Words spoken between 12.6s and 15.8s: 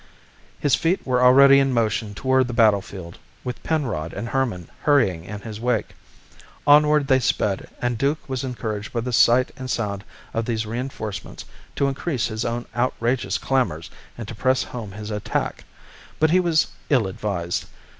outrageous clamours and to press home his attack.